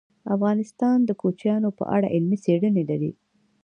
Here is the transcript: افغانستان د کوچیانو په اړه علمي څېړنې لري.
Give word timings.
افغانستان 0.35 0.97
د 1.05 1.09
کوچیانو 1.21 1.69
په 1.79 1.83
اړه 1.95 2.07
علمي 2.13 2.37
څېړنې 2.43 2.83
لري. 2.89 3.11